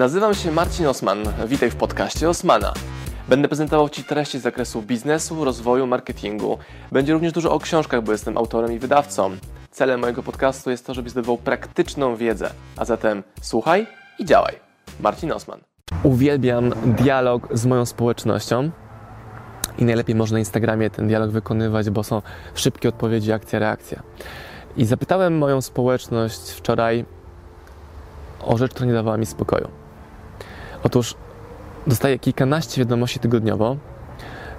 Nazywam 0.00 0.34
się 0.34 0.52
Marcin 0.52 0.86
Osman. 0.86 1.18
Witaj 1.46 1.70
w 1.70 1.76
podcaście 1.76 2.28
Osmana. 2.28 2.72
Będę 3.28 3.48
prezentował 3.48 3.88
Ci 3.88 4.04
treści 4.04 4.38
z 4.38 4.42
zakresu 4.42 4.82
biznesu, 4.82 5.44
rozwoju, 5.44 5.86
marketingu. 5.86 6.58
Będzie 6.92 7.12
również 7.12 7.32
dużo 7.32 7.52
o 7.52 7.58
książkach, 7.58 8.02
bo 8.02 8.12
jestem 8.12 8.38
autorem 8.38 8.72
i 8.72 8.78
wydawcą. 8.78 9.30
Celem 9.70 10.00
mojego 10.00 10.22
podcastu 10.22 10.70
jest 10.70 10.86
to, 10.86 10.94
żebyś 10.94 11.12
zdobywał 11.12 11.38
praktyczną 11.38 12.16
wiedzę. 12.16 12.50
A 12.76 12.84
zatem 12.84 13.22
słuchaj 13.42 13.86
i 14.18 14.24
działaj. 14.24 14.54
Marcin 15.00 15.32
Osman. 15.32 15.60
Uwielbiam 16.02 16.72
dialog 16.84 17.48
z 17.52 17.66
moją 17.66 17.86
społecznością. 17.86 18.70
I 19.78 19.84
najlepiej 19.84 20.14
można 20.14 20.34
na 20.34 20.38
Instagramie 20.38 20.90
ten 20.90 21.08
dialog 21.08 21.30
wykonywać, 21.30 21.90
bo 21.90 22.04
są 22.04 22.22
szybkie 22.54 22.88
odpowiedzi, 22.88 23.32
akcja, 23.32 23.58
reakcja. 23.58 24.02
I 24.76 24.84
zapytałem 24.84 25.38
moją 25.38 25.60
społeczność 25.60 26.50
wczoraj 26.50 27.04
o 28.42 28.58
rzecz, 28.58 28.70
która 28.70 28.86
nie 28.86 28.92
dawała 28.92 29.16
mi 29.16 29.26
spokoju. 29.26 29.79
Otóż 30.82 31.14
dostaję 31.86 32.18
kilkanaście 32.18 32.80
wiadomości 32.80 33.18
tygodniowo 33.18 33.76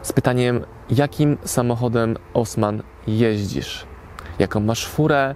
z 0.02 0.14
pytaniem, 0.14 0.62
jakim 0.90 1.38
samochodem 1.45 2.18
Osman 2.34 2.84
jeździsz? 3.08 3.86
Jaką 4.40 4.59
masz 4.59 4.88
furę, 4.88 5.36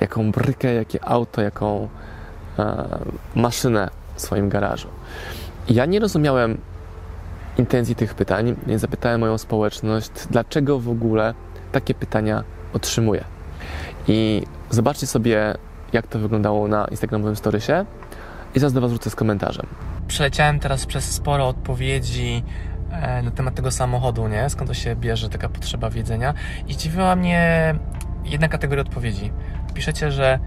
jaką 0.00 0.30
brykę, 0.30 0.74
jakie 0.74 1.04
auto, 1.04 1.42
jaką 1.42 1.88
e, 2.58 2.98
maszynę 3.34 3.90
w 4.14 4.20
swoim 4.20 4.48
garażu. 4.48 4.88
Ja 5.68 5.86
nie 5.86 6.00
rozumiałem 6.00 6.58
intencji 7.58 7.94
tych 7.94 8.14
pytań, 8.14 8.56
więc 8.66 8.80
zapytałem 8.80 9.20
moją 9.20 9.38
społeczność, 9.38 10.10
dlaczego 10.30 10.78
w 10.78 10.88
ogóle 10.88 11.34
takie 11.72 11.94
pytania 11.94 12.44
otrzymuję. 12.72 13.24
I 14.08 14.42
zobaczcie 14.70 15.06
sobie, 15.06 15.54
jak 15.92 16.06
to 16.06 16.18
wyglądało 16.18 16.68
na 16.68 16.84
Instagramowym 16.84 17.36
storiesie 17.36 17.84
i 18.54 18.60
zaraz 18.60 18.72
do 18.72 18.80
Was 18.80 18.90
wrócę 18.90 19.10
z 19.10 19.14
komentarzem. 19.14 19.66
Przeleciałem 20.10 20.58
teraz 20.58 20.86
przez 20.86 21.12
sporo 21.12 21.48
odpowiedzi 21.48 22.42
e, 22.90 23.22
na 23.22 23.30
temat 23.30 23.54
tego 23.54 23.70
samochodu, 23.70 24.28
nie? 24.28 24.50
Skąd 24.50 24.70
to 24.70 24.74
się 24.74 24.96
bierze 24.96 25.28
taka 25.28 25.48
potrzeba 25.48 25.90
wiedzenia. 25.90 26.34
I 26.66 26.74
zdziwiła 26.74 27.16
mnie 27.16 27.74
jedna 28.24 28.48
kategoria 28.48 28.82
odpowiedzi. 28.82 29.32
Piszecie, 29.74 30.10
że 30.10 30.38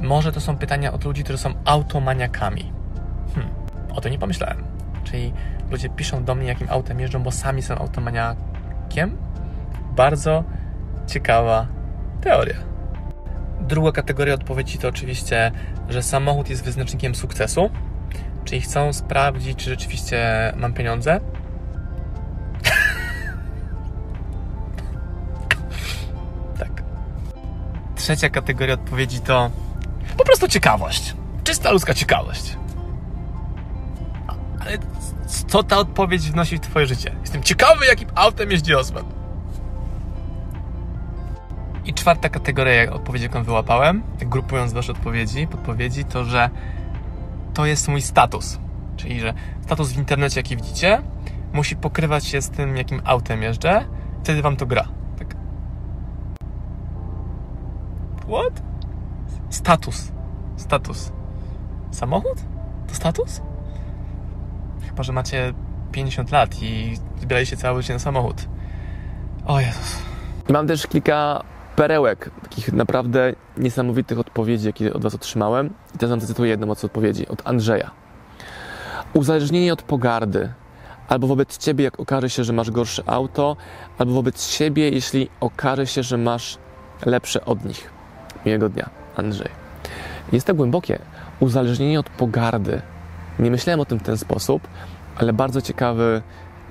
może 0.00 0.32
to 0.32 0.40
są 0.40 0.56
pytania 0.56 0.92
od 0.92 1.04
ludzi, 1.04 1.24
którzy 1.24 1.38
są 1.38 1.54
automaniakami. 1.64 2.72
Hmm, 3.34 3.54
o 3.94 4.00
to 4.00 4.08
nie 4.08 4.18
pomyślałem. 4.18 4.64
Czyli 5.04 5.32
ludzie 5.70 5.88
piszą 5.88 6.24
do 6.24 6.34
mnie, 6.34 6.46
jakim 6.46 6.70
autem 6.70 7.00
jeżdżą, 7.00 7.22
bo 7.22 7.30
sami 7.30 7.62
są 7.62 7.74
automaniakiem. 7.74 9.16
Bardzo 9.96 10.44
ciekawa 11.06 11.66
teoria. 12.20 12.56
Druga 13.60 13.92
kategoria 13.92 14.34
odpowiedzi 14.34 14.78
to 14.78 14.88
oczywiście, 14.88 15.52
że 15.88 16.02
samochód 16.02 16.50
jest 16.50 16.64
wyznacznikiem 16.64 17.14
sukcesu, 17.14 17.70
czyli 18.50 18.62
chcą 18.62 18.92
sprawdzić, 18.92 19.58
czy 19.58 19.70
rzeczywiście 19.70 20.52
mam 20.56 20.72
pieniądze. 20.72 21.20
tak. 26.58 26.82
Trzecia 27.96 28.30
kategoria 28.30 28.74
odpowiedzi 28.74 29.20
to 29.20 29.50
po 30.16 30.24
prostu 30.24 30.48
ciekawość. 30.48 31.14
Czysta 31.44 31.70
ludzka 31.70 31.94
ciekawość. 31.94 32.56
Ale 34.60 34.78
co 35.48 35.62
ta 35.62 35.78
odpowiedź 35.78 36.30
wnosi 36.30 36.56
w 36.56 36.60
Twoje 36.60 36.86
życie? 36.86 37.14
Jestem 37.20 37.42
ciekawy, 37.42 37.86
jakim 37.86 38.08
autem 38.14 38.50
jeździ 38.50 38.74
Osman. 38.74 39.04
I 41.84 41.94
czwarta 41.94 42.28
kategoria 42.28 42.92
odpowiedzi, 42.92 43.24
jaką 43.24 43.44
wyłapałem, 43.44 44.02
grupując 44.18 44.72
Wasze 44.72 44.92
odpowiedzi, 44.92 45.46
podpowiedzi, 45.46 46.04
to 46.04 46.24
że 46.24 46.50
to 47.60 47.66
jest 47.66 47.88
mój 47.88 48.02
status. 48.02 48.58
Czyli, 48.96 49.20
że 49.20 49.34
status 49.62 49.92
w 49.92 49.98
internecie, 49.98 50.40
jaki 50.40 50.56
widzicie, 50.56 51.02
musi 51.52 51.76
pokrywać 51.76 52.24
się 52.26 52.42
z 52.42 52.50
tym, 52.50 52.76
jakim 52.76 53.02
autem 53.04 53.42
jeżdżę, 53.42 53.84
wtedy 54.22 54.42
Wam 54.42 54.56
to 54.56 54.66
gra. 54.66 54.88
Tak. 55.18 55.36
What? 58.22 58.62
Status. 59.50 60.12
Status. 60.56 61.12
Samochód? 61.90 62.38
To 62.88 62.94
status? 62.94 63.40
Chyba, 64.88 65.02
że 65.02 65.12
macie 65.12 65.54
50 65.92 66.30
lat 66.30 66.62
i 66.62 66.98
zbieraliście 67.20 67.56
całe 67.56 67.82
życie 67.82 67.94
na 67.94 68.00
samochód. 68.00 68.48
O 69.46 69.60
Jezus. 69.60 70.02
Mam 70.48 70.66
też 70.66 70.86
kilka 70.86 71.42
perełek, 71.76 72.30
takich 72.42 72.72
naprawdę 72.72 73.32
niesamowitych 73.56 74.18
odpowiedzi, 74.18 74.66
jakie 74.66 74.94
od 74.94 75.02
Was 75.02 75.14
otrzymałem. 75.14 75.66
I 75.94 75.98
teraz 75.98 76.10
Wam 76.10 76.20
zacytuję 76.20 76.50
jedną 76.50 76.74
z 76.74 76.84
odpowiedzi, 76.84 77.28
od 77.28 77.48
Andrzeja. 77.48 77.90
Uzależnienie 79.12 79.72
od 79.72 79.82
pogardy. 79.82 80.52
Albo 81.08 81.26
wobec 81.26 81.58
Ciebie, 81.58 81.84
jak 81.84 82.00
okaże 82.00 82.30
się, 82.30 82.44
że 82.44 82.52
masz 82.52 82.70
gorsze 82.70 83.02
auto, 83.06 83.56
albo 83.98 84.12
wobec 84.12 84.48
siebie, 84.48 84.90
jeśli 84.90 85.28
okaże 85.40 85.86
się, 85.86 86.02
że 86.02 86.16
masz 86.16 86.58
lepsze 87.06 87.44
od 87.44 87.64
nich. 87.64 87.90
Miłego 88.46 88.68
dnia, 88.68 88.90
Andrzej. 89.16 89.48
Jest 90.32 90.46
to 90.46 90.54
głębokie. 90.54 90.98
Uzależnienie 91.40 92.00
od 92.00 92.10
pogardy. 92.10 92.82
Nie 93.38 93.50
myślałem 93.50 93.80
o 93.80 93.84
tym 93.84 93.98
w 93.98 94.02
ten 94.02 94.18
sposób, 94.18 94.68
ale 95.16 95.32
bardzo 95.32 95.62
ciekawy, 95.62 96.22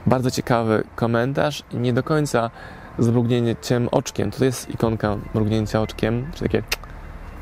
bardzo 0.05 0.31
ciekawy 0.31 0.83
komentarz 0.95 1.63
i 1.71 1.77
nie 1.77 1.93
do 1.93 2.03
końca 2.03 2.49
z 2.99 3.07
mrugnięciem 3.07 3.89
oczkiem. 3.91 4.31
To 4.31 4.45
jest 4.45 4.69
ikonka 4.69 5.17
mrugnięcia 5.33 5.81
oczkiem, 5.81 6.31
czy 6.35 6.43
takie 6.43 6.63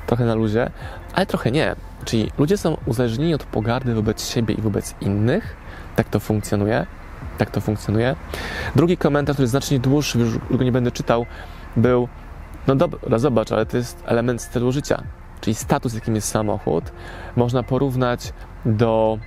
trochę 0.08 0.26
na 0.26 0.36
luzie, 0.36 0.70
ale 1.14 1.26
trochę 1.26 1.52
nie. 1.52 1.76
Czyli 2.06 2.32
ludzie 2.38 2.58
są 2.58 2.78
uzależnieni 2.86 3.34
od 3.34 3.44
pogardy 3.44 3.94
wobec 3.94 4.30
siebie 4.30 4.56
i 4.56 4.62
wobec 4.62 4.96
innych. 5.02 5.56
Tak 5.96 6.10
to 6.10 6.20
funkcjonuje. 6.20 6.86
Tak 7.38 7.52
to 7.52 7.62
funkcjonuje. 7.62 8.16
Drugi 8.76 8.98
komentarz, 8.98 9.34
który 9.34 9.48
znacznie 9.48 9.80
dłuższy, 9.80 10.20
już 10.20 10.38
go 10.52 10.64
nie 10.64 10.72
będę 10.72 10.92
czytał, 10.92 11.26
był 11.76 12.08
no 12.68 12.76
dobra, 12.76 13.20
zobacz, 13.20 13.52
ale 13.52 13.66
to 13.66 13.78
jest 13.78 14.04
element 14.06 14.42
stylu 14.42 14.72
życia. 14.72 15.04
Czyli 15.42 15.56
status, 15.56 15.94
jakim 15.94 16.16
jest 16.16 16.28
samochód, 16.28 16.84
można 17.36 17.64
porównać 17.64 18.34
do 18.66 19.20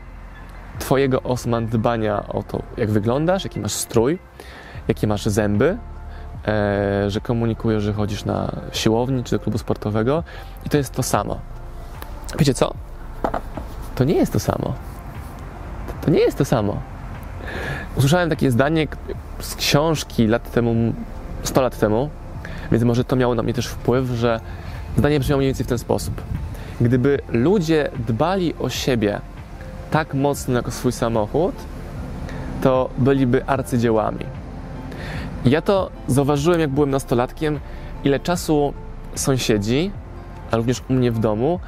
Twojego 0.78 1.22
Osman 1.22 1.66
dbania 1.66 2.28
o 2.28 2.42
to, 2.42 2.62
jak 2.76 2.90
wyglądasz, 2.90 3.44
jaki 3.44 3.60
masz 3.60 3.72
strój, 3.72 4.18
jakie 4.88 5.06
masz 5.06 5.26
zęby, 5.26 5.78
że 7.08 7.20
komunikujesz, 7.22 7.82
że 7.82 7.92
chodzisz 7.92 8.24
na 8.24 8.52
siłowni 8.72 9.24
czy 9.24 9.36
do 9.36 9.42
klubu 9.42 9.58
sportowego 9.58 10.24
i 10.66 10.68
to 10.68 10.76
jest 10.76 10.92
to 10.92 11.02
samo. 11.02 11.38
Wiecie 12.38 12.54
co? 12.54 12.74
To 13.94 14.04
nie 14.04 14.14
jest 14.14 14.32
to 14.32 14.40
samo. 14.40 14.74
To 16.04 16.10
nie 16.10 16.20
jest 16.20 16.38
to 16.38 16.44
samo. 16.44 16.76
Usłyszałem 17.96 18.30
takie 18.30 18.50
zdanie 18.50 18.86
z 19.38 19.54
książki 19.54 20.26
lat 20.26 20.52
temu, 20.52 20.92
100 21.42 21.60
lat 21.60 21.78
temu, 21.78 22.10
więc 22.72 22.84
może 22.84 23.04
to 23.04 23.16
miało 23.16 23.34
na 23.34 23.42
mnie 23.42 23.54
też 23.54 23.66
wpływ, 23.66 24.06
że 24.06 24.40
zdanie 24.96 25.20
brzmiało 25.20 25.38
mniej 25.38 25.48
więcej 25.48 25.66
w 25.66 25.68
ten 25.68 25.78
sposób. 25.78 26.22
Gdyby 26.80 27.20
ludzie 27.28 27.90
dbali 28.08 28.54
o 28.58 28.68
siebie 28.68 29.20
tak 29.90 30.14
mocno 30.14 30.54
jak 30.54 30.68
o 30.68 30.70
swój 30.70 30.92
samochód, 30.92 31.54
to 32.62 32.90
byliby 32.98 33.44
arcydziełami. 33.46 34.24
Ja 35.44 35.62
to 35.62 35.90
zauważyłem, 36.06 36.60
jak 36.60 36.70
byłem 36.70 36.90
nastolatkiem, 36.90 37.60
ile 38.04 38.20
czasu 38.20 38.74
sąsiedzi, 39.14 39.90
a 40.50 40.56
również 40.56 40.82
u 40.90 40.92
mnie 40.92 41.12
w 41.12 41.18
domu, 41.18 41.60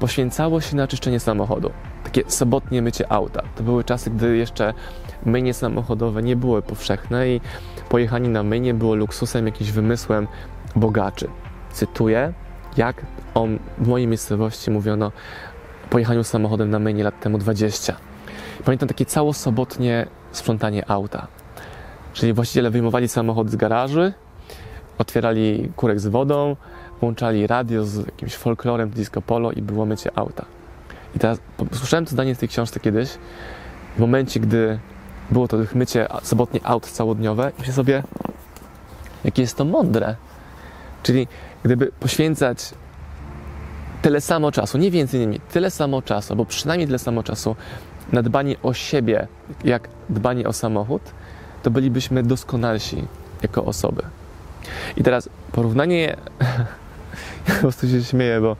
poświęcało 0.00 0.60
się 0.60 0.76
na 0.76 0.88
czyszczenie 0.88 1.20
samochodu. 1.20 1.70
Takie 2.04 2.22
sobotnie 2.26 2.82
mycie 2.82 3.12
auta. 3.12 3.42
To 3.56 3.62
były 3.62 3.84
czasy, 3.84 4.10
gdy 4.10 4.36
jeszcze 4.36 4.74
mynie 5.26 5.54
samochodowe 5.54 6.22
nie 6.22 6.36
były 6.36 6.62
powszechne 6.62 7.28
i 7.28 7.40
pojechanie 7.88 8.28
na 8.28 8.42
mynie 8.42 8.74
było 8.74 8.94
luksusem, 8.94 9.46
jakimś 9.46 9.70
wymysłem 9.70 10.28
bogaczy. 10.76 11.28
Cytuję, 11.72 12.32
jak 12.76 13.02
o, 13.34 13.46
w 13.78 13.88
mojej 13.88 14.06
miejscowości 14.06 14.70
mówiono 14.70 15.12
pojechaniu 15.90 16.24
samochodem 16.24 16.70
na 16.70 16.78
mynie 16.78 17.04
lat 17.04 17.20
temu 17.20 17.38
20. 17.38 17.96
Pamiętam 18.64 18.88
takie 18.88 19.06
całosobotnie 19.06 20.06
sprzątanie 20.32 20.90
auta. 20.90 21.39
Czyli 22.12 22.32
właściciele 22.32 22.70
wyjmowali 22.70 23.08
samochód 23.08 23.50
z 23.50 23.56
garaży, 23.56 24.12
otwierali 24.98 25.72
kurek 25.76 26.00
z 26.00 26.06
wodą, 26.06 26.56
włączali 27.00 27.46
radio 27.46 27.84
z 27.84 28.06
jakimś 28.06 28.34
folklorem, 28.34 28.90
disco 28.90 29.22
polo 29.22 29.52
i 29.52 29.62
było 29.62 29.86
mycie 29.86 30.10
auta. 30.14 30.44
I 31.16 31.18
teraz 31.18 31.38
słyszałem 31.72 32.04
to 32.04 32.10
zdanie 32.10 32.34
z 32.34 32.38
tej 32.38 32.48
książce 32.48 32.80
kiedyś, 32.80 33.10
w 33.96 33.98
momencie, 33.98 34.40
gdy 34.40 34.78
było 35.30 35.48
to 35.48 35.56
mycie 35.74 36.06
sobotnie 36.22 36.60
aut 36.64 36.86
całodniowe 36.86 37.52
myślę 37.58 37.74
sobie, 37.74 38.02
jakie 39.24 39.42
jest 39.42 39.56
to 39.56 39.64
mądre. 39.64 40.16
Czyli 41.02 41.26
gdyby 41.62 41.92
poświęcać 42.00 42.70
tyle 44.02 44.20
samo 44.20 44.52
czasu, 44.52 44.78
nie 44.78 44.90
więcej, 44.90 45.20
nie 45.20 45.26
mniej, 45.26 45.40
tyle 45.52 45.70
samo 45.70 46.02
czasu, 46.02 46.32
albo 46.32 46.44
przynajmniej 46.44 46.86
tyle 46.86 46.98
samo 46.98 47.22
czasu 47.22 47.56
na 48.12 48.22
dbanie 48.22 48.56
o 48.62 48.74
siebie, 48.74 49.26
jak 49.64 49.88
dbanie 50.08 50.48
o 50.48 50.52
samochód, 50.52 51.02
to 51.62 51.70
bylibyśmy 51.70 52.22
doskonalsi 52.22 53.04
jako 53.42 53.64
osoby. 53.64 54.02
I 54.96 55.02
teraz 55.02 55.28
porównanie, 55.52 56.16
ja 57.48 57.54
po 57.54 57.60
prostu 57.60 57.88
się 57.88 58.04
śmieję, 58.04 58.40
bo 58.40 58.56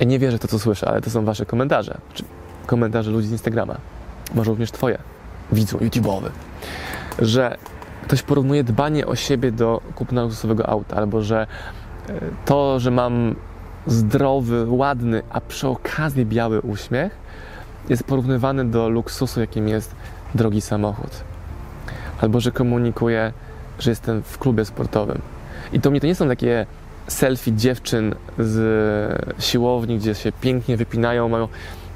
ja 0.00 0.06
nie 0.06 0.18
wierzę 0.18 0.38
w 0.38 0.40
to, 0.40 0.48
co 0.48 0.58
słyszę, 0.58 0.88
ale 0.88 1.00
to 1.00 1.10
są 1.10 1.24
wasze 1.24 1.46
komentarze. 1.46 1.98
komentarze 2.66 3.10
ludzi 3.10 3.28
z 3.28 3.32
Instagrama, 3.32 3.76
może 4.34 4.50
również 4.50 4.70
Twoje, 4.70 4.98
widzu 5.52 5.78
YouTube'owy, 5.78 6.30
że 7.18 7.56
ktoś 8.02 8.22
porównuje 8.22 8.64
dbanie 8.64 9.06
o 9.06 9.16
siebie 9.16 9.52
do 9.52 9.80
kupna 9.94 10.22
luksusowego 10.22 10.68
auta, 10.68 10.96
albo 10.96 11.22
że 11.22 11.46
e, 12.08 12.12
to, 12.44 12.80
że 12.80 12.90
mam 12.90 13.34
zdrowy, 13.86 14.66
ładny, 14.68 15.22
a 15.30 15.40
przy 15.40 15.68
okazji 15.68 16.26
biały 16.26 16.60
uśmiech, 16.60 17.12
jest 17.88 18.04
porównywany 18.04 18.64
do 18.64 18.88
luksusu, 18.88 19.40
jakim 19.40 19.68
jest 19.68 19.94
drogi 20.34 20.60
samochód. 20.60 21.29
Albo 22.20 22.40
że 22.40 22.52
komunikuję, 22.52 23.32
że 23.78 23.90
jestem 23.90 24.22
w 24.22 24.38
klubie 24.38 24.64
sportowym. 24.64 25.20
I 25.72 25.80
to 25.80 25.90
mnie 25.90 26.00
to 26.00 26.06
nie 26.06 26.14
są 26.14 26.28
takie 26.28 26.66
selfie 27.06 27.52
dziewczyn 27.52 28.14
z 28.38 29.24
siłowni, 29.38 29.98
gdzie 29.98 30.14
się 30.14 30.32
pięknie 30.32 30.76
wypinają, 30.76 31.28
mają 31.28 31.48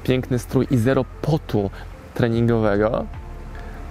piękny 0.03 0.39
strój 0.39 0.67
i 0.71 0.77
zero 0.77 1.05
potu 1.21 1.69
treningowego, 2.13 3.05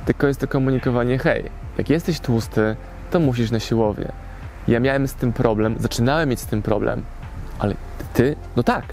tylko 0.07 0.27
jest 0.27 0.41
to 0.41 0.49
komunikowanie, 0.49 1.19
hej, 1.19 1.51
jak 1.79 1.91
jesteś 1.91 2.21
tłusty, 2.21 2.77
to 3.11 3.21
musisz 3.21 3.51
na 3.51 3.61
siłownię. 3.61 4.13
Ja 4.69 4.81
miałem 4.81 5.09
z 5.09 5.15
tym 5.15 5.33
problem, 5.33 5.77
zaczynałem 5.79 6.29
mieć 6.29 6.41
z 6.41 6.47
tym 6.47 6.63
problem, 6.63 7.03
ale 7.59 7.75
ty, 8.15 8.37
no 8.57 8.63
tak, 8.63 8.85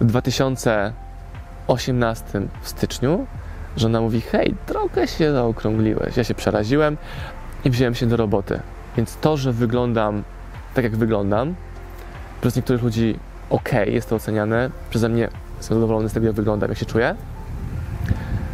w 0.00 0.04
2018 0.04 2.40
w 2.62 2.68
styczniu 2.68 3.26
żona 3.76 4.00
mówi, 4.00 4.20
hej, 4.20 4.54
trochę 4.66 5.08
się 5.08 5.32
zaokrągliłeś. 5.32 6.16
Ja 6.16 6.24
się 6.24 6.34
przeraziłem 6.34 6.96
i 7.64 7.70
wziąłem 7.70 7.94
się 7.94 8.06
do 8.06 8.16
roboty. 8.16 8.60
Więc 8.96 9.16
to, 9.16 9.36
że 9.36 9.52
wyglądam 9.52 10.22
tak, 10.74 10.84
jak 10.84 10.96
wyglądam, 10.96 11.54
przez 12.40 12.56
niektórych 12.56 12.82
ludzi 12.82 13.18
ok, 13.50 13.72
jest 13.86 14.08
to 14.08 14.16
oceniane, 14.16 14.70
przeze 14.90 15.08
mnie 15.08 15.28
jestem 15.56 15.74
zadowolony 15.76 16.08
z 16.08 16.12
tego, 16.12 16.26
jak 16.26 16.36
wyglądam, 16.36 16.68
jak 16.68 16.78
się 16.78 16.86
czuję, 16.86 17.14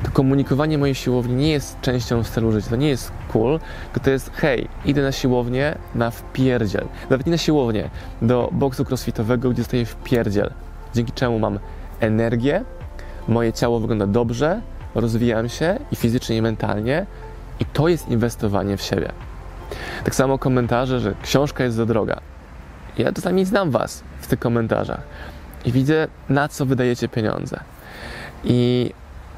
to 0.03 0.11
komunikowanie 0.11 0.79
mojej 0.79 0.95
siłowni 0.95 1.35
nie 1.35 1.51
jest 1.51 1.81
częścią 1.81 2.25
stylu 2.25 2.53
życia, 2.53 2.71
to 2.71 2.77
nie 2.77 2.89
jest 2.89 3.13
cool, 3.33 3.61
tylko 3.85 4.05
to 4.05 4.11
jest 4.11 4.31
hej, 4.35 4.69
idę 4.85 5.03
na 5.03 5.13
siłownię 5.13 5.79
na 5.95 6.11
wpierdziel. 6.11 6.85
Nawet 7.11 7.27
nie 7.27 7.33
na 7.33 7.39
siłownię, 7.39 7.91
do 8.23 8.49
boksu 8.53 8.85
crossfitowego, 8.85 9.51
gdzie 9.51 9.65
stoję 9.65 9.87
wpierdziel. 9.87 10.53
Dzięki 10.95 11.13
czemu 11.13 11.39
mam 11.39 11.59
energię, 12.01 12.65
moje 13.29 13.53
ciało 13.53 13.81
wygląda 13.81 14.07
dobrze, 14.07 14.61
rozwijam 14.95 15.49
się 15.49 15.79
i 15.93 15.97
fizycznie, 15.97 16.37
i 16.37 16.43
mentalnie 16.43 17.07
i 17.61 17.65
to 17.65 17.89
jest 17.89 18.09
inwestowanie 18.09 18.77
w 18.77 18.83
siebie. 18.83 19.13
Tak 20.05 20.15
samo 20.15 20.39
komentarze, 20.39 21.01
że 21.01 21.15
książka 21.23 21.65
jest 21.65 21.77
za 21.77 21.87
droga. 21.87 22.21
Ja 22.99 23.13
czasami 23.13 23.45
znam 23.45 23.71
Was 23.71 24.03
w 24.21 24.27
tych 24.27 24.39
komentarzach 24.39 25.01
i 25.65 25.73
widzę, 25.73 26.09
na 26.29 26.49
co 26.49 26.67
wydajecie 26.67 27.09
pieniądze. 27.09 27.61
I, 28.45 28.91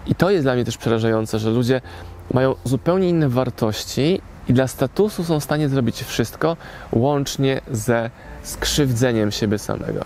I 0.07 0.15
to 0.15 0.31
jest 0.31 0.45
dla 0.45 0.55
mnie 0.55 0.65
też 0.65 0.77
przerażające, 0.77 1.39
że 1.39 1.51
ludzie 1.51 1.81
mają 2.33 2.55
zupełnie 2.65 3.09
inne 3.09 3.29
wartości 3.29 4.21
i 4.49 4.53
dla 4.53 4.69
statusu 4.69 5.25
są 5.25 5.41
w 5.41 5.45
stanie 5.45 5.69
zrobić 5.69 6.03
wszystko, 6.03 6.57
łącznie 6.93 7.61
ze 7.71 8.11
skrzywdzeniem 8.43 9.33
siebie 9.33 9.59
samego. 9.59 10.05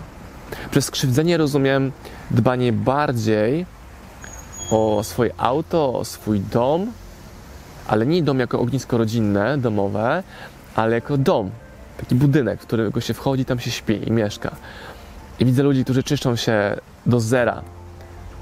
Przez 0.71 0.85
skrzywdzenie 0.85 1.37
rozumiem 1.37 1.91
dbanie 2.31 2.73
bardziej 2.73 3.65
o 4.71 5.03
swoje 5.03 5.31
auto, 5.37 5.93
o 5.93 6.05
swój 6.05 6.39
dom, 6.39 6.91
ale 7.87 8.05
nie 8.05 8.23
dom 8.23 8.39
jako 8.39 8.59
ognisko 8.59 8.97
rodzinne, 8.97 9.57
domowe, 9.57 10.23
ale 10.75 10.95
jako 10.95 11.17
dom, 11.17 11.51
taki 11.97 12.15
budynek, 12.15 12.61
w 12.61 12.65
którego 12.65 13.01
się 13.01 13.13
wchodzi, 13.13 13.45
tam 13.45 13.59
się 13.59 13.71
śpi 13.71 14.07
i 14.07 14.11
mieszka. 14.11 14.55
I 15.39 15.45
widzę 15.45 15.63
ludzi, 15.63 15.83
którzy 15.83 16.03
czyszczą 16.03 16.35
się 16.35 16.77
do 17.05 17.19
zera 17.19 17.61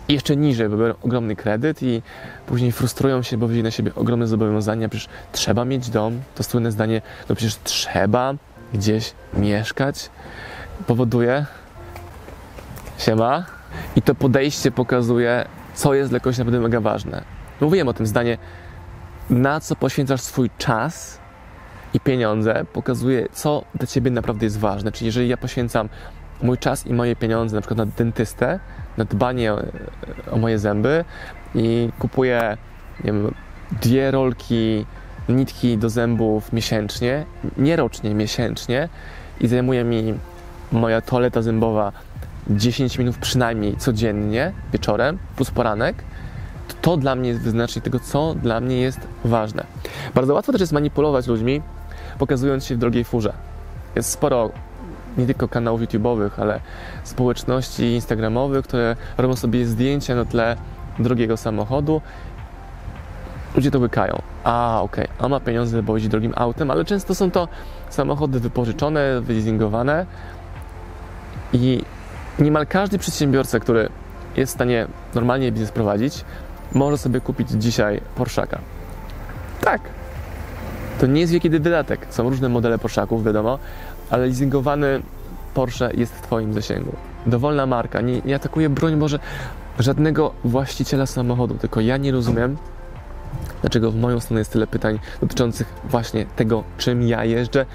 i 0.08 0.14
jeszcze 0.14 0.36
niżej, 0.36 0.70
bo 0.70 0.78
biorą 0.78 0.94
ogromny 1.04 1.36
kredyt 1.36 1.84
i 1.84 2.02
później 2.46 2.72
frustrują 2.72 3.22
się, 3.22 3.38
bo 3.38 3.48
wzięli 3.48 3.64
na 3.64 3.72
siebie 3.72 3.92
ogromne 3.96 4.28
zobowiązania. 4.28 4.90
Przecież 4.90 5.10
trzeba 5.32 5.66
mieć 5.66 5.90
dom, 5.90 6.22
to 6.36 6.44
słynne 6.44 6.72
zdanie, 6.72 7.02
no 7.30 7.36
przecież 7.36 7.56
trzeba 7.64 8.34
gdzieś 8.74 9.14
mieszkać. 9.34 10.10
Powoduje, 10.88 11.46
siema, 12.98 13.46
i 13.96 14.02
to 14.02 14.16
podejście 14.16 14.72
pokazuje, 14.72 15.46
co 15.78 15.94
jest 15.94 16.10
dla 16.10 16.20
kogoś 16.20 16.38
naprawdę 16.38 16.60
mega 16.60 16.80
ważne. 16.80 17.24
Mówiłem 17.62 17.88
o 17.88 17.94
tym 17.94 18.06
zdanie, 18.06 18.38
na 19.30 19.60
co 19.60 19.76
poświęcasz 19.76 20.22
swój 20.22 20.50
czas 20.58 21.20
i 21.94 22.00
pieniądze, 22.00 22.66
pokazuje, 22.74 23.28
co 23.32 23.64
dla 23.76 23.88
ciebie 23.88 24.12
naprawdę 24.12 24.46
jest 24.46 24.60
ważne. 24.60 24.92
Czyli 24.92 25.06
jeżeli 25.06 25.28
ja 25.30 25.38
poświęcam 25.38 25.90
mój 26.42 26.58
czas 26.58 26.88
i 26.88 26.94
moje 26.94 27.16
pieniądze 27.16 27.56
na 27.56 27.62
przykład 27.62 27.78
na 27.78 27.86
dentystę, 27.86 28.60
na 28.98 29.06
dbanie 29.06 29.54
o, 29.54 29.62
o 30.32 30.38
moje 30.38 30.60
zęby 30.60 31.06
i 31.56 31.90
kupuję 32.00 32.58
nie 33.04 33.12
wiem, 33.12 33.34
dwie 33.82 34.12
rolki 34.12 34.86
nitki 35.30 35.78
do 35.78 35.90
zębów 35.90 36.54
miesięcznie, 36.54 37.26
nie 37.58 37.76
rocznie, 37.76 38.16
miesięcznie 38.16 38.90
i 39.42 39.48
zajmuje 39.48 39.84
mi 39.84 40.14
moja 40.72 41.02
toaleta 41.02 41.42
zębowa 41.42 41.92
10 42.50 42.98
minut 42.98 43.18
przynajmniej 43.18 43.78
codziennie, 43.78 44.52
wieczorem, 44.74 45.18
plus 45.36 45.52
poranek, 45.52 46.04
to, 46.82 46.98
dla 46.98 47.16
mnie 47.16 47.30
jest 47.30 47.42
wyznacznik 47.42 47.84
tego, 47.84 48.00
co 48.00 48.36
dla 48.36 48.60
mnie 48.60 48.80
jest 48.80 49.00
ważne. 49.24 49.64
Bardzo 50.16 50.34
łatwo 50.34 50.52
też 50.52 50.62
jest 50.62 50.74
manipulować 50.74 51.28
ludźmi, 51.28 51.62
pokazując 52.20 52.66
się 52.66 52.76
w 52.76 52.78
drogiej 52.78 53.04
furze. 53.04 53.34
Jest 53.96 54.10
sporo 54.10 54.52
nie 55.18 55.26
tylko 55.26 55.48
kanałów 55.48 55.82
YouTube'owych, 55.82 56.30
ale 56.38 56.60
społeczności 57.04 57.84
instagramowych, 57.84 58.66
które 58.66 58.96
robią 59.18 59.36
sobie 59.36 59.66
zdjęcia 59.66 60.16
na 60.16 60.26
tle 60.26 60.58
drogiego 61.00 61.38
samochodu. 61.38 62.02
Ludzie 63.56 63.72
to 63.72 63.80
łykają. 63.80 64.22
A, 64.44 64.80
okej, 64.82 65.06
okay. 65.06 65.26
a 65.26 65.30
ma 65.30 65.40
pieniądze, 65.40 65.84
bo 65.84 65.96
jeździ 65.96 66.10
drogim 66.10 66.34
autem, 66.36 66.72
ale 66.72 66.86
często 66.86 67.16
są 67.16 67.32
to 67.32 67.48
samochody 67.90 68.40
wypożyczone, 68.40 69.22
wyleasingowane 69.22 70.06
i 71.54 71.82
niemal 72.40 72.68
każdy 72.68 72.98
przedsiębiorca, 72.98 73.60
który 73.60 73.90
jest 74.36 74.52
w 74.52 74.56
stanie 74.56 74.88
normalnie 75.16 75.52
biznes 75.52 75.72
prowadzić, 75.72 76.26
może 76.74 76.98
sobie 76.98 77.22
kupić 77.22 77.50
dzisiaj 77.50 78.02
Porszaka. 78.16 78.60
Tak. 79.62 79.82
To 81.00 81.08
nie 81.08 81.22
jest 81.22 81.34
wielki 81.34 81.50
wydatek. 81.50 82.08
Są 82.10 82.30
różne 82.30 82.50
modele 82.50 82.80
Porszaków, 82.80 83.24
wiadomo, 83.24 83.60
ale 84.10 84.26
leasingowany 84.26 85.02
Porsche 85.54 85.92
jest 85.94 86.16
w 86.16 86.22
Twoim 86.22 86.54
zasięgu. 86.54 86.96
Dowolna 87.26 87.66
marka. 87.66 88.02
Nie, 88.02 88.22
nie 88.22 88.36
atakuje, 88.36 88.70
broń 88.70 88.96
Boże, 88.96 89.20
żadnego 89.80 90.34
właściciela 90.44 91.06
samochodu, 91.06 91.56
tylko 91.56 91.82
ja 91.82 91.98
nie 91.98 92.12
rozumiem, 92.12 92.58
dlaczego 93.62 93.92
w 93.92 93.96
moją 93.96 94.20
stronę 94.20 94.40
jest 94.42 94.52
tyle 94.52 94.68
pytań 94.68 95.00
dotyczących 95.22 95.74
właśnie 95.84 96.26
tego, 96.26 96.64
czym 96.78 97.02
ja 97.08 97.26
jeżdżę, 97.26 97.66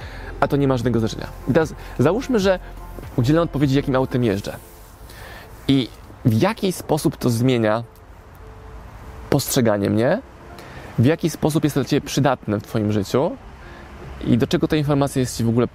a 0.41 0.49
to 0.49 0.57
nie 0.57 0.69
ma 0.69 0.77
żadnego 0.77 1.01
znaczenia. 1.01 1.27
I 1.49 1.53
teraz 1.53 1.75
załóżmy, 1.99 2.39
że 2.39 2.59
udzielam 3.17 3.45
odpowiedzi, 3.45 3.77
jakim 3.77 3.97
autem 3.97 4.25
jeżdżę. 4.25 4.57
I 5.69 5.89
w 6.25 6.43
jaki 6.43 6.73
sposób 6.73 7.17
to 7.17 7.31
zmienia 7.31 7.85
postrzeganie 9.31 9.91
mnie, 9.91 10.21
w 10.99 11.05
jaki 11.05 11.31
sposób 11.31 11.65
jest 11.65 11.75
to 11.75 11.81
dla 11.81 11.89
Ciebie 11.89 12.07
przydatne 12.07 12.61
w 12.61 12.63
Twoim 12.63 12.93
życiu 12.93 13.37
i 14.27 14.39
do 14.39 14.47
czego 14.47 14.69
ta 14.69 14.77
informacja 14.77 15.21
jest 15.21 15.37
Ci 15.37 15.45
w 15.45 15.49
ogóle 15.49 15.69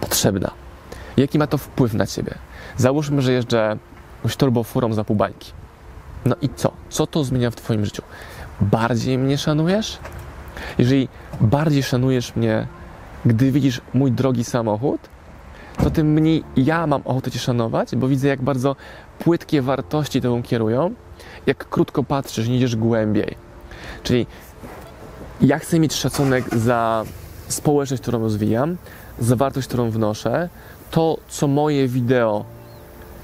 potrzebna. 0.00 0.50
Jaki 1.16 1.38
ma 1.38 1.46
to 1.46 1.58
wpływ 1.58 1.94
na 1.94 2.06
Ciebie? 2.06 2.34
Załóżmy, 2.76 3.22
że 3.22 3.32
jeżdżę 3.32 3.76
jakąś 4.16 4.36
turbofurą 4.36 4.92
za 4.92 5.04
pół 5.04 5.16
bańki. 5.16 5.52
No 6.24 6.36
i 6.42 6.48
co? 6.48 6.72
Co 6.88 7.06
to 7.06 7.24
zmienia 7.24 7.50
w 7.50 7.56
Twoim 7.56 7.84
życiu? 7.84 8.02
Bardziej 8.60 9.18
mnie 9.18 9.38
szanujesz? 9.38 9.98
Jeżeli 10.78 11.08
bardziej 11.40 11.82
szanujesz 11.82 12.36
mnie, 12.36 12.66
gdy 13.26 13.52
widzisz 13.52 13.80
mój 13.94 14.12
drogi 14.12 14.44
samochód, 14.44 15.00
to 15.84 15.90
tym 15.90 16.12
mniej 16.12 16.44
ja 16.56 16.86
mam 16.86 17.02
ochotę 17.04 17.30
Cię 17.30 17.38
szanować, 17.38 17.96
bo 17.96 18.08
widzę, 18.08 18.28
jak 18.28 18.42
bardzo 18.42 18.76
płytkie 19.18 19.62
wartości 19.62 20.20
Tobą 20.20 20.42
kierują, 20.42 20.94
jak 21.46 21.68
krótko 21.68 22.04
patrzysz, 22.04 22.48
nie 22.48 22.56
idziesz 22.56 22.76
głębiej. 22.76 23.36
Czyli 24.02 24.26
ja 25.40 25.58
chcę 25.58 25.78
mieć 25.78 25.94
szacunek 25.94 26.58
za 26.58 27.04
społeczność, 27.48 28.02
którą 28.02 28.20
rozwijam, 28.20 28.76
za 29.18 29.36
wartość, 29.36 29.68
którą 29.68 29.90
wnoszę, 29.90 30.48
to, 30.90 31.18
co 31.28 31.48
moje 31.48 31.88
wideo 31.88 32.44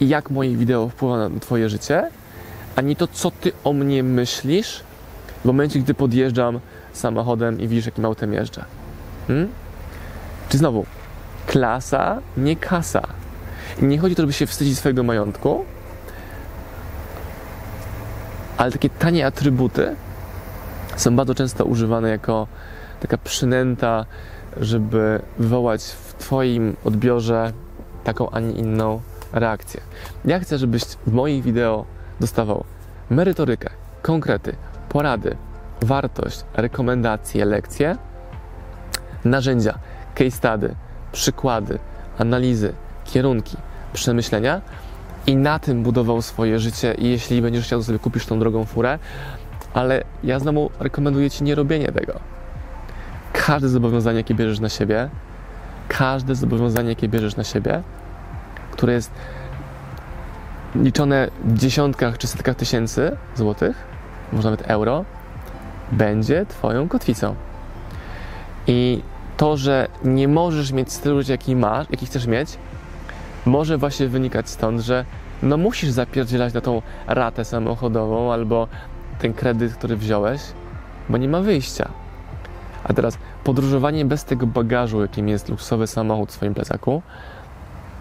i 0.01 0.09
jak 0.09 0.31
moje 0.31 0.57
wideo 0.57 0.89
wpływa 0.89 1.29
na 1.29 1.41
Twoje 1.41 1.69
życie, 1.69 2.11
a 2.77 2.81
nie 2.81 2.97
to, 2.97 3.07
co 3.07 3.31
Ty 3.31 3.53
o 3.65 3.73
mnie 3.73 4.03
myślisz 4.03 4.83
w 5.43 5.45
momencie, 5.45 5.81
gdy 5.81 5.95
podjeżdżam 5.95 6.61
samochodem 6.93 7.61
i 7.61 7.69
widzisz, 7.69 7.87
jakim 7.87 8.05
autem 8.05 8.33
jeżdżę. 8.33 8.65
Hmm? 9.27 9.49
Czy 10.49 10.59
znowu, 10.59 10.87
klasa, 11.51 12.23
nie 12.37 12.57
kasa. 12.57 13.03
Nie 13.83 13.99
chodzi 13.99 14.13
o 14.13 14.17
to, 14.17 14.23
żeby 14.23 14.33
się 14.33 14.47
wstydzić 14.47 14.79
swojego 14.79 15.03
majątku, 15.03 15.65
ale 18.57 18.73
takie 18.73 18.91
tanie 18.91 19.27
atrybuty 19.27 19.97
są 20.97 21.17
bardzo 21.17 21.35
często 21.35 21.65
używane 21.65 22.11
jako 22.11 22.47
taka 23.01 23.19
przynęta, 23.19 24.07
żeby 24.61 25.23
wywołać 25.39 25.83
w 25.83 26.15
Twoim 26.15 26.77
odbiorze 26.85 27.53
taką, 28.05 28.31
a 28.31 28.41
nie 28.41 28.53
inną 28.53 29.01
reakcję. 29.33 29.81
Ja 30.25 30.41
chcę, 30.41 30.59
żebyś 30.59 30.83
w 30.85 31.13
moich 31.13 31.43
wideo 31.43 31.85
dostawał 32.21 32.65
merytorykę, 33.11 33.71
konkrety, 34.03 34.57
porady, 34.89 35.37
wartość, 35.83 36.45
rekomendacje, 36.55 37.45
lekcje, 37.45 37.97
narzędzia, 39.25 39.79
case 40.15 40.31
study, 40.31 40.75
przykłady, 41.13 41.79
analizy, 42.19 42.73
kierunki, 43.05 43.57
przemyślenia 43.93 44.61
i 45.27 45.37
na 45.37 45.59
tym 45.59 45.83
budował 45.83 46.23
swoje 46.23 46.59
życie 46.59 46.95
i 46.99 47.11
jeśli 47.11 47.43
będziesz 47.43 47.65
chciał, 47.65 47.81
to 47.81 47.85
sobie 47.85 47.99
kupisz 47.99 48.27
tą 48.27 48.39
drogą 48.39 48.65
furę, 48.65 48.99
ale 49.75 50.05
ja 50.25 50.39
znowu 50.39 50.71
rekomenduję 50.81 51.31
Ci 51.31 51.45
nie 51.45 51.55
robienie 51.55 51.93
tego. 51.93 52.21
Każde 53.33 53.69
zobowiązanie, 53.69 54.19
jakie 54.19 54.35
bierzesz 54.35 54.61
na 54.61 54.69
siebie, 54.69 55.09
każde 55.89 56.35
zobowiązanie, 56.35 56.89
jakie 56.89 57.09
bierzesz 57.09 57.37
na 57.37 57.45
siebie, 57.45 57.83
które 58.71 58.93
jest 58.93 59.11
liczone 60.75 61.29
w 61.45 61.59
dziesiątkach 61.59 62.19
czy 62.19 62.27
setkach 62.27 62.57
tysięcy 62.57 63.17
złotych, 63.37 63.77
może 64.33 64.51
nawet 64.51 64.71
euro, 64.71 65.05
będzie 65.93 66.47
Twoją 66.47 66.89
kotwicą. 66.89 67.35
I 68.67 69.03
to, 69.41 69.57
że 69.57 69.89
nie 70.05 70.29
możesz 70.29 70.73
mieć 70.73 70.93
stylu 70.93 71.21
jaki 71.29 71.57
masz, 71.57 71.87
jaki 71.91 72.07
chcesz 72.07 72.27
mieć, 72.27 72.59
może 73.47 73.79
właśnie 73.79 74.09
wynikać 74.09 74.49
stąd, 74.49 74.81
że 74.81 75.05
no 75.43 75.57
musisz 75.57 75.91
zapierdzielać 75.91 76.55
na 76.55 76.61
tą 76.61 76.83
ratę 77.07 77.45
samochodową 77.45 78.33
albo 78.33 78.69
ten 79.19 79.35
kredyt, 79.35 79.75
który 79.75 79.97
wziąłeś, 79.97 80.41
bo 81.09 81.19
nie 81.19 81.29
ma 81.29 81.41
wyjścia. 81.41 81.89
A 82.85 82.93
teraz 82.93 83.19
podróżowanie 83.45 84.05
bez 84.05 84.25
tego 84.25 84.47
bagażu, 84.47 85.03
jakim 85.03 85.29
jest 85.29 85.49
luksusowy 85.49 85.87
samochód 85.87 86.31
w 86.31 86.33
swoim 86.33 86.55
plecaku, 86.55 87.03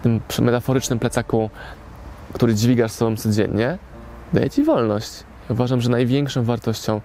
tym 0.02 0.20
metaforycznym 0.40 0.98
plecaku, 0.98 1.50
który 2.32 2.54
dźwigasz 2.54 2.92
sobą 2.92 3.16
codziennie, 3.16 3.78
daje 4.32 4.50
ci 4.50 4.64
wolność. 4.64 5.10
Uważam, 5.48 5.80
że 5.80 5.90
największą 5.90 6.44
wartością, 6.44 7.00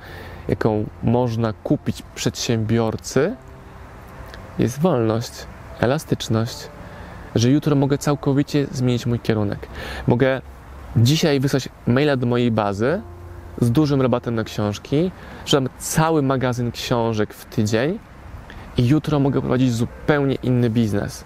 jaką 0.47 0.85
można 1.03 1.53
kupić 1.53 2.03
przedsiębiorcy, 2.15 3.35
jest 4.59 4.79
wolność, 4.79 5.31
elastyczność, 5.79 6.69
że 7.35 7.49
jutro 7.49 7.75
mogę 7.75 7.97
całkowicie 7.97 8.67
zmienić 8.71 9.05
mój 9.05 9.19
kierunek. 9.19 9.67
Mogę 10.07 10.41
dzisiaj 10.97 11.39
wysłać 11.39 11.69
maila 11.87 12.17
do 12.17 12.25
mojej 12.25 12.51
bazy 12.51 13.01
z 13.61 13.71
dużym 13.71 14.01
rabatem 14.01 14.35
na 14.35 14.43
książki, 14.43 15.11
że 15.45 15.61
mam 15.61 15.69
cały 15.79 16.21
magazyn 16.21 16.71
książek 16.71 17.33
w 17.33 17.45
tydzień 17.45 17.99
i 18.77 18.87
jutro 18.87 19.19
mogę 19.19 19.41
prowadzić 19.41 19.73
zupełnie 19.73 20.35
inny 20.35 20.69
biznes. 20.69 21.25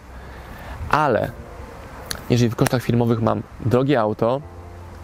Ale 0.90 1.32
jeżeli 2.30 2.50
w 2.50 2.56
kosztach 2.56 2.84
firmowych 2.84 3.22
mam 3.22 3.44
drogie 3.66 4.02
auto, 4.02 4.42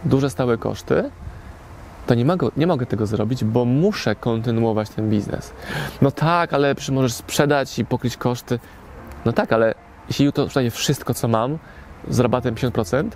duże 0.05 0.29
stałe 0.29 0.57
koszty, 0.57 1.09
to 2.07 2.15
nie 2.15 2.25
mogę, 2.25 2.49
nie 2.57 2.67
mogę 2.67 2.85
tego 2.85 3.05
zrobić, 3.05 3.43
bo 3.43 3.65
muszę 3.65 4.15
kontynuować 4.15 4.89
ten 4.89 5.09
biznes. 5.09 5.53
No 6.01 6.11
tak, 6.11 6.53
ale 6.53 6.75
możesz 6.91 7.13
sprzedać 7.13 7.79
i 7.79 7.85
pokryć 7.85 8.17
koszty. 8.17 8.59
No 9.25 9.33
tak, 9.33 9.53
ale 9.53 9.75
jeśli 10.07 10.25
jutro 10.25 10.45
sprzedaję 10.45 10.71
wszystko, 10.71 11.13
co 11.13 11.27
mam 11.27 11.57
z 12.09 12.19
rabatem 12.19 12.55
50%, 12.55 13.09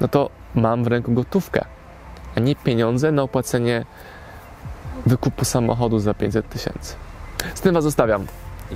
no 0.00 0.08
to 0.08 0.30
mam 0.54 0.84
w 0.84 0.86
ręku 0.86 1.12
gotówkę, 1.12 1.64
a 2.36 2.40
nie 2.40 2.56
pieniądze 2.56 3.12
na 3.12 3.22
opłacenie 3.22 3.84
wykupu 5.06 5.44
samochodu 5.44 5.98
za 5.98 6.14
500 6.14 6.48
tysięcy. 6.48 6.94
Z 7.54 7.60
tym 7.60 7.74
Was 7.74 7.84
zostawiam 7.84 8.26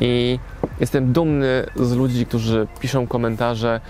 i 0.01 0.39
jestem 0.81 1.13
dumny 1.13 1.67
z 1.77 1.93
ludzi, 1.93 2.27
którzy 2.27 2.67
piszą 2.81 3.07
komentarze 3.07 3.81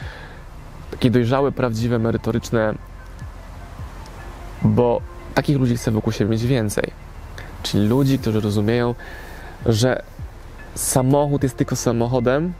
takie 0.90 1.10
dojrzałe, 1.10 1.52
prawdziwe, 1.52 1.98
merytoryczne, 1.98 2.74
bo 4.62 5.00
takich 5.36 5.58
ludzi 5.58 5.76
chcę 5.76 5.90
wokół 5.90 6.12
siebie 6.12 6.30
mieć 6.30 6.46
więcej. 6.46 6.90
Czyli 7.62 7.88
ludzi, 7.88 8.18
którzy 8.18 8.40
rozumieją, 8.40 8.94
że 9.66 10.02
samochód 10.74 11.42
jest 11.42 11.56
tylko 11.56 11.76
samochodem, 11.76 12.52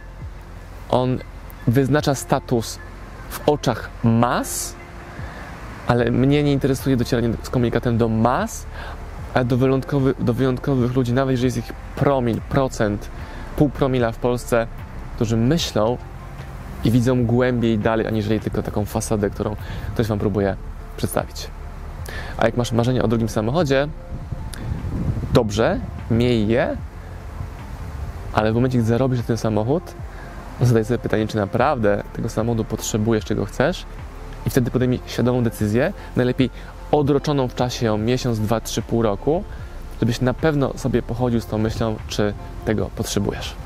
on 0.91 1.19
wyznacza 1.67 2.15
status 2.15 2.79
w 3.31 3.49
oczach 3.49 3.91
mas, 4.05 4.75
ale 5.87 6.11
mnie 6.11 6.43
nie 6.43 6.53
interesuje 6.53 6.97
docieranie 6.97 7.31
z 7.43 7.51
komunikatem 7.51 7.99
do 7.99 8.09
mas, 8.09 8.67
a 9.35 9.45
do 9.45 9.57
wyjątkowych, 9.57 10.25
do 10.25 10.35
wyjątkowych 10.35 10.95
ludzi, 10.95 11.13
nawet 11.13 11.33
jeżeli 11.33 11.47
jest 11.47 11.57
ich 11.57 11.73
promil, 11.97 12.41
procent, 12.49 13.09
pół 13.57 13.69
promila 13.69 14.13
w 14.13 14.19
Polsce, 14.19 14.67
którzy 15.15 15.37
myślą 15.37 15.99
i 16.85 16.91
widzą 16.91 17.25
głębiej 17.27 17.79
dalej, 17.79 18.07
aniżeli 18.07 18.41
tylko 18.41 18.63
taką 18.63 18.85
fasadę, 18.85 19.31
którą 19.31 19.57
ktoś 19.95 20.07
Wam 20.07 20.19
próbuje 20.19 20.57
przedstawić. 20.97 21.56
A 22.39 22.47
jak 22.47 22.57
masz 22.57 22.73
marzenie 22.73 23.03
o 23.03 23.09
drugim 23.09 23.29
samochodzie, 23.29 23.89
dobrze, 25.33 25.81
miej 26.11 26.49
je, 26.49 26.77
ale 28.33 28.53
w 28.53 28.55
momencie, 28.55 28.79
gdy 28.79 28.87
zarobisz 28.87 29.21
ten 29.23 29.37
samochód, 29.37 29.83
zadaj 30.61 30.85
sobie 30.85 30.99
pytanie, 30.99 31.29
czy 31.29 31.37
naprawdę 31.37 32.03
tego 32.13 32.29
samochodu 32.29 32.65
potrzebujesz, 32.65 33.25
czego 33.25 33.45
chcesz 33.45 33.87
i 34.47 34.51
wtedy 34.51 34.71
podejmij 34.71 35.01
świadomą 35.07 35.43
decyzję, 35.43 35.93
najlepiej 36.17 36.51
odroczoną 36.91 37.49
w 37.49 37.55
czasie 37.55 37.93
o 37.93 37.99
miesiąc, 37.99 38.41
dwa, 38.41 38.61
trzy, 38.61 38.83
pół 38.83 39.03
roku, 39.03 39.45
żebyś 40.01 40.21
na 40.21 40.35
pewno 40.35 40.73
sobie 40.79 41.03
pochodził 41.03 41.41
z 41.41 41.47
tą 41.47 41.59
myślą, 41.59 41.97
czy 42.09 42.35
tego 42.65 42.91
potrzebujesz. 42.97 43.66